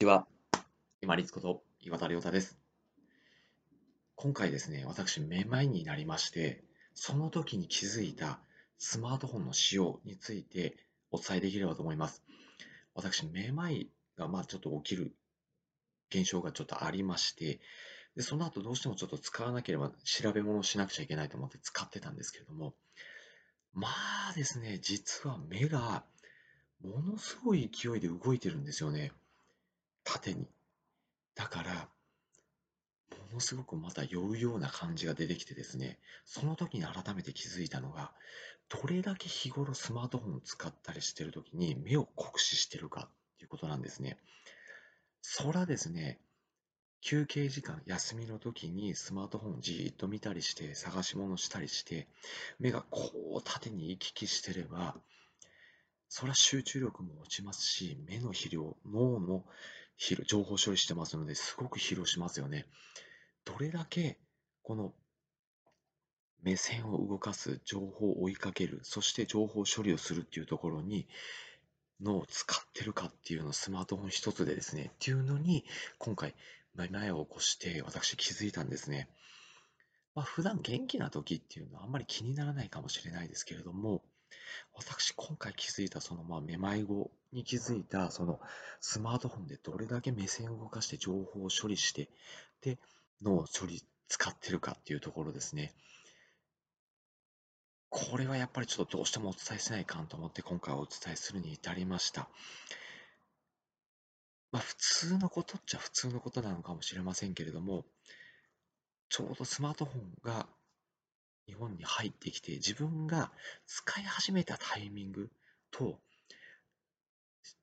[0.00, 0.26] ちは。
[1.02, 2.58] 今立こと岩田亮太です。
[4.14, 6.64] 今回ですね、私、めまいになりまして、
[6.94, 8.40] その時に気づいた
[8.78, 10.74] スマートフォンの使用について
[11.10, 12.22] お伝えできればと思います。
[12.94, 15.12] 私、めまいがまあちょっと起きる
[16.08, 17.60] 現象がちょっとありまして、
[18.16, 22.72] でその後どうしてもちょっと使わなければ調べ物をしなくちゃいけないと思って使ってたんですけれども、
[23.74, 23.88] ま
[24.30, 26.04] あですね、実は目が
[26.82, 29.12] ものすごい勢いで動いてるんですよね。
[30.04, 30.46] 縦に。
[31.34, 31.88] だから、
[33.10, 38.12] ものすごくまた酔うような感じが出てきてですね、その時に改めて気づいたのが、
[38.68, 44.18] どれだけ日頃スマートフォンを使ったりしてる時に目を酷使してるかっていうことなんですね。
[45.22, 46.20] そらですね、
[47.02, 52.08] 休憩時間、休みの時にスマートフォンをじーっと見たりして、探し物したりして、
[52.58, 54.96] 目がこう縦に行き来してれば、
[56.08, 59.44] それは集中力も落ちますし、目の疲労、脳の、
[60.00, 62.66] 情報処理してますので、すごく疲労しますよね。
[63.44, 64.18] どれだけ
[64.62, 64.94] この
[66.42, 71.06] 目線を動かす、情報を追いかける、そして情報処理をするっていうところに
[72.00, 75.64] 脳を使ってるかっていうのをスマートフォン一つでですね、っていうのに
[75.98, 76.34] 今回、
[76.74, 79.08] 前を起こして私気づいたんですね。
[80.14, 84.02] まあ、普段元気な時っていうのはあんまり気にならないかもしれないですけれども、
[84.74, 88.40] 私今回気づいたそのまあめまい後に気づいたその
[88.80, 92.08] スマートフォンでどれだけ目線を動かして情報を処理して
[92.62, 92.78] で
[93.22, 95.74] 脳を処理使ってるかっていうところですね。
[97.90, 102.28] これはやっぱりちょっとどうしてもお伝えしないかんと思って今回お伝えするに至りました。
[104.52, 107.84] まあ普通のことっちゃ普通のことなのかもしれませんけれども、
[109.08, 110.46] ちょうどスマートフォンが
[111.46, 113.30] 日本に入ってきて自分が
[113.66, 115.30] 使い始めたタイミング
[115.70, 115.98] と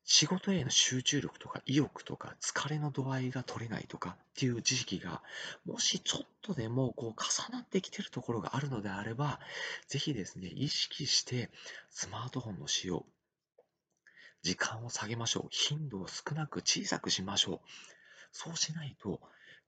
[0.04, 5.22] 仕事への集中力とか意欲とか疲れの度合いが取れないとかっていう時期が
[5.66, 9.40] もしちょっとでもこう重なってきてるところがあるのであれば
[9.88, 11.50] ぜひですね意識して
[11.90, 13.06] スマートフォンの使用
[14.44, 15.48] 時間を下げましょう。
[15.50, 17.60] 頻度を少なく小さくしましょう。
[18.32, 19.20] そうしないと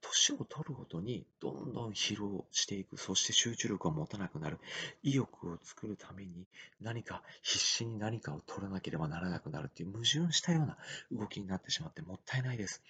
[0.02, 4.60] 年を取るごとにどんどん疲労していく、そして集中力を持たなくなる、
[5.04, 6.46] 意欲を作るために
[6.82, 10.78] 何か必死に何かを取らなければならなくなるっていう矛盾したような
[11.12, 12.82] 動きになってしまってもったいないです。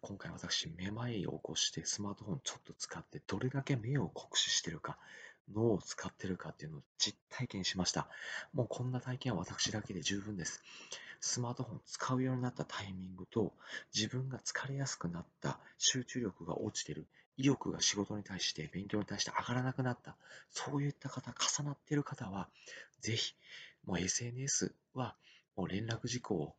[0.00, 4.96] 今回私、めまいを起こしてスマートフォンちょっと使ってどれだけ目を酷使してるか、
[5.54, 8.08] 脳を使ってるかっていうのを実体験しました。
[8.52, 10.62] もうこんな体験は私だけで十分です。
[11.20, 13.52] スマートフォン使うようになったタイミングと
[13.94, 20.16] 自分が疲れやすくなった集中力が落ちてる意欲が仕事に対して勉強に対して上がらなくなった
[20.50, 22.48] そういった方重なってる方は
[23.00, 23.34] ぜひ
[23.86, 25.14] もう SNS は
[25.56, 26.54] もう連絡事項を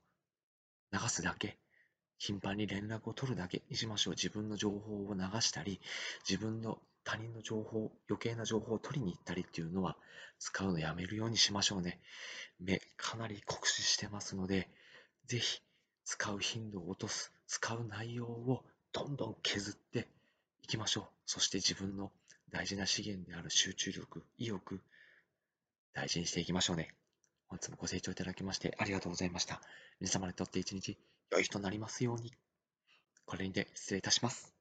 [0.91, 1.57] 流すだけ
[2.19, 5.81] 頻繁に連絡を取るだけにしましょう自分の情報を流したり
[6.29, 9.95] 自分の他人の情報余計な情報を取りに行ったりっていうのは
[10.37, 11.99] 使うのやめるようにしましょうね
[12.59, 14.69] 目かなり酷使してますので、
[15.25, 15.61] ぜひ
[16.05, 20.07] 使う頻度を落とす、使う内容をどんどん削って
[20.63, 21.05] いきましょう。
[21.25, 22.11] そして自分の
[22.51, 24.81] 大事な資源である集中力、意欲、
[25.93, 26.93] 大事にしていきましょうね。
[27.47, 29.61] 本日もご清聴いただきましてありがとうございました。
[29.99, 30.97] 皆様にとって一日
[31.31, 32.33] 良い日となりますように。
[33.25, 34.58] これにて失礼いたします。